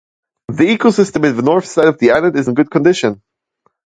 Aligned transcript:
The 0.51 0.63
ecosystem 0.75 1.25
in 1.29 1.35
the 1.35 1.43
north 1.43 1.65
side 1.67 1.85
of 1.87 1.99
the 1.99 2.09
island 2.09 2.35
is 2.35 2.47
in 2.47 2.55
good 2.55 2.71
condition. 2.71 3.21